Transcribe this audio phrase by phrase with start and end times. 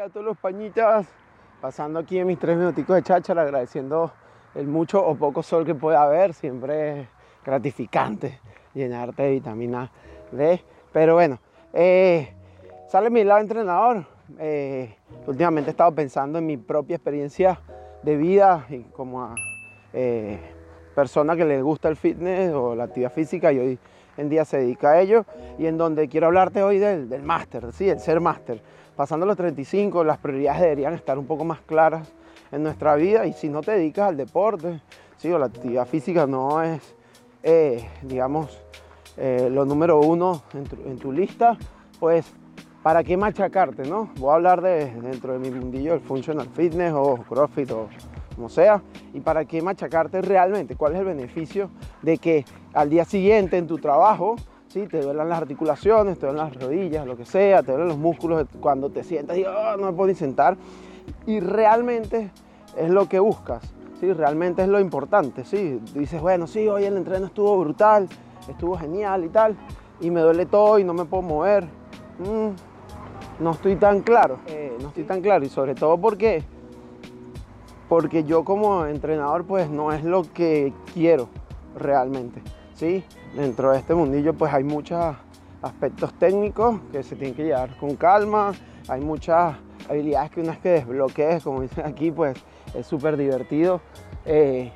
[0.00, 1.06] a todos los pañitas.
[1.60, 4.10] Pasando aquí en mis tres minuticos de cháchara, agradeciendo
[4.54, 6.32] el mucho o poco sol que pueda haber.
[6.32, 7.08] Siempre es
[7.44, 8.40] gratificante
[8.72, 9.90] llenarte de vitamina
[10.32, 10.62] D.
[10.90, 11.38] Pero bueno,
[11.74, 12.32] eh,
[12.88, 14.06] sale mi lado entrenador.
[14.38, 17.60] Eh, últimamente he estado pensando en mi propia experiencia
[18.02, 19.34] de vida y como a
[19.92, 20.38] eh,
[20.94, 23.78] persona que le gusta el fitness o la actividad física y hoy
[24.20, 25.24] en día se dedica a ello
[25.58, 27.88] y en donde quiero hablarte hoy del, del máster, ¿sí?
[27.88, 28.60] el ser máster.
[28.94, 32.12] Pasando los 35, las prioridades deberían estar un poco más claras
[32.52, 34.80] en nuestra vida y si no te dedicas al deporte,
[35.16, 35.32] ¿sí?
[35.32, 36.94] o la actividad física no es,
[37.42, 38.62] eh, digamos,
[39.16, 40.42] eh, lo número uno
[40.84, 41.56] en tu, lista,
[41.98, 42.30] pues
[42.82, 43.88] ¿para qué machacarte?
[43.88, 44.10] No?
[44.16, 47.88] Voy a hablar de dentro de mi mundillo del functional fitness o CrossFit o
[48.34, 51.70] como sea, y para qué machacarte realmente, cuál es el beneficio
[52.02, 54.36] de que al día siguiente en tu trabajo,
[54.68, 54.86] ¿sí?
[54.86, 58.46] te duelan las articulaciones, te duelen las rodillas, lo que sea, te duelen los músculos
[58.60, 60.56] cuando te sientas y oh, no me puedo ni sentar,
[61.26, 62.30] y realmente
[62.76, 63.62] es lo que buscas,
[64.00, 64.12] ¿sí?
[64.12, 65.80] realmente es lo importante, ¿sí?
[65.94, 68.08] dices, bueno, sí, hoy el entreno estuvo brutal,
[68.48, 69.56] estuvo genial y tal,
[70.00, 71.64] y me duele todo y no me puedo mover.
[72.18, 76.44] Mm, no estoy tan claro, eh, no estoy tan claro, y sobre todo porque
[77.90, 81.28] porque yo como entrenador pues no es lo que quiero
[81.76, 82.40] realmente,
[82.74, 83.04] ¿sí?
[83.34, 85.16] Dentro de este mundillo pues hay muchos
[85.60, 88.52] aspectos técnicos que se tienen que llevar con calma,
[88.86, 89.56] hay muchas
[89.88, 92.38] habilidades que una vez que desbloquees, como dicen aquí, pues
[92.74, 93.80] es súper divertido
[94.24, 94.70] eh,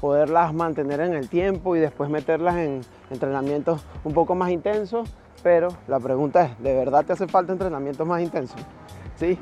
[0.00, 5.66] poderlas mantener en el tiempo y después meterlas en entrenamientos un poco más intensos, pero
[5.88, 8.60] la pregunta es, ¿de verdad te hace falta entrenamientos más intensos?
[9.16, 9.36] ¿Sí?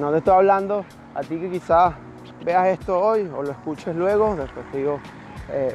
[0.00, 1.92] No te estoy hablando a ti que quizás
[2.44, 5.00] veas esto hoy o lo escuches luego, después te digo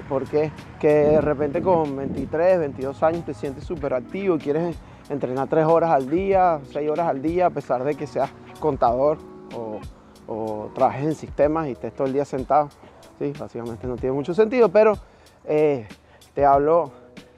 [0.09, 4.75] por qué, que de repente con 23, 22 años te sientes súper activo y quieres
[5.07, 9.19] entrenar 3 horas al día, 6 horas al día, a pesar de que seas contador
[9.55, 9.79] o,
[10.27, 12.69] o trabajes en sistemas y estés todo el día sentado.
[13.19, 14.93] Sí, básicamente no tiene mucho sentido, pero
[15.45, 15.87] eh,
[16.33, 16.91] te hablo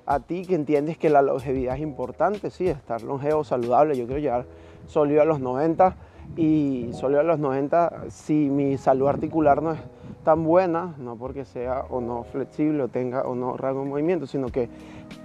[0.06, 3.96] a ti que entiendes que la longevidad es importante, sí, estar longevo, saludable.
[3.96, 4.46] Yo quiero llegar
[4.88, 5.96] sólido a los 90
[6.36, 9.80] y solo a los 90, si mi salud articular no es
[10.24, 14.28] tan buena, no porque sea o no flexible o tenga o no rango de movimiento,
[14.28, 14.70] sino que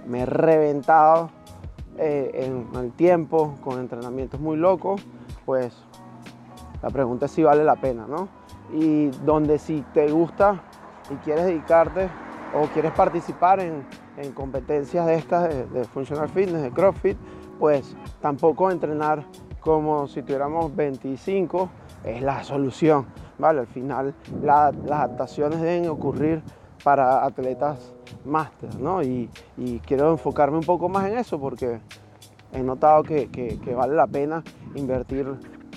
[0.07, 1.29] me he reventado
[1.97, 5.05] eh, en el tiempo con entrenamientos muy locos,
[5.45, 5.73] pues
[6.81, 8.27] la pregunta es si vale la pena, ¿no?
[8.73, 10.61] Y donde si te gusta
[11.09, 12.09] y quieres dedicarte
[12.53, 13.85] o quieres participar en,
[14.17, 17.17] en competencias de estas de, de Functional Fitness, de CrossFit,
[17.59, 19.23] pues tampoco entrenar
[19.65, 21.69] como si tuviéramos 25,
[22.03, 23.07] es la solución.
[23.39, 23.61] ¿vale?
[23.61, 26.41] Al final la, las adaptaciones deben ocurrir
[26.83, 27.91] para atletas
[28.23, 29.01] máster, ¿no?
[29.01, 29.29] Y,
[29.85, 31.79] quiero enfocarme un poco más en eso porque
[32.53, 34.43] he notado que, vale la pena
[34.75, 35.27] invertir,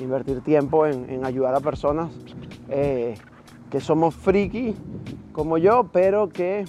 [0.00, 2.10] invertir tiempo en, en ayudar a personas
[2.68, 3.14] eh,
[3.70, 4.76] que somos friki
[5.32, 6.66] como yo, pero que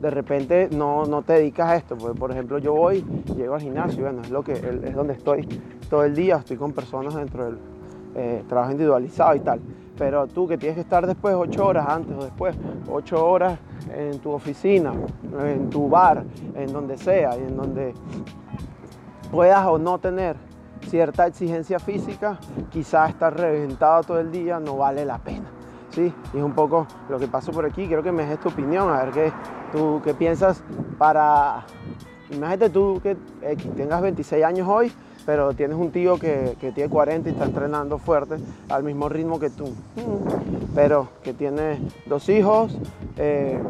[0.00, 1.96] de repente no, no, te dedicas a esto.
[1.96, 3.04] Porque, por ejemplo, yo voy,
[3.36, 5.46] llego al gimnasio, bueno, es, lo que, es donde estoy
[5.88, 7.58] todo el día, estoy con personas dentro del
[8.14, 9.60] eh, trabajo individualizado y tal.
[9.98, 12.54] Pero tú que tienes que estar después ocho horas antes o después,
[12.90, 13.58] ocho horas
[13.94, 14.92] en tu oficina,
[15.42, 16.22] en tu bar,
[16.54, 17.94] en donde sea, y en donde
[19.30, 20.36] puedas o no tener
[20.88, 22.38] cierta exigencia física,
[22.70, 25.55] quizás estar reventado todo el día no vale la pena.
[25.96, 26.12] ¿Sí?
[26.34, 28.90] Y es un poco lo que pasó por aquí, quiero que me des tu opinión,
[28.90, 29.32] a ver qué,
[29.72, 30.62] tú, qué piensas
[30.98, 31.64] para...
[32.30, 34.92] Imagínate tú que eh, tengas 26 años hoy
[35.24, 38.36] pero tienes un tío que, que, tiene 40 y está entrenando fuerte
[38.68, 39.74] al mismo ritmo que tú,
[40.72, 42.78] pero que tiene dos hijos,
[43.16, 43.60] eh,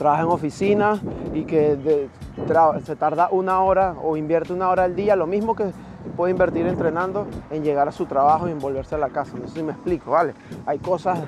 [0.00, 0.98] trabaja en oficina
[1.34, 2.08] y que de,
[2.86, 5.72] se tarda una hora o invierte una hora al día, lo mismo que
[6.16, 9.36] puede invertir entrenando en llegar a su trabajo y en volverse a la casa.
[9.38, 10.32] No sé si me explico, ¿vale?
[10.64, 11.18] Hay cosas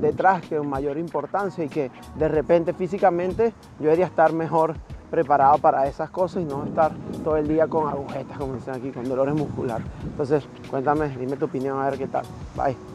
[0.00, 4.76] detrás que son mayor importancia y que de repente físicamente yo debería estar mejor
[5.10, 6.90] preparado para esas cosas y no estar
[7.22, 9.86] todo el día con agujetas, como dicen aquí, con dolores musculares.
[10.04, 12.24] Entonces, cuéntame, dime tu opinión, a ver qué tal.
[12.56, 12.91] Bye.